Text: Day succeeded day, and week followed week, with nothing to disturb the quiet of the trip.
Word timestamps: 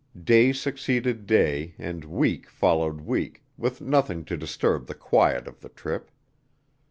Day 0.19 0.51
succeeded 0.51 1.27
day, 1.27 1.75
and 1.77 2.03
week 2.03 2.49
followed 2.49 3.01
week, 3.01 3.43
with 3.55 3.81
nothing 3.81 4.25
to 4.25 4.35
disturb 4.35 4.87
the 4.87 4.95
quiet 4.95 5.47
of 5.47 5.59
the 5.61 5.69
trip. 5.69 6.09